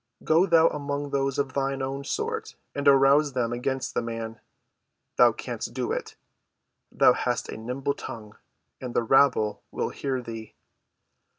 [0.23, 4.39] Go thou among those of thine own sort and arouse them against the man.
[5.17, 6.15] Thou canst do it.
[6.91, 8.35] Thou hast a nimble tongue,
[8.81, 10.55] and the rabble will hear thee."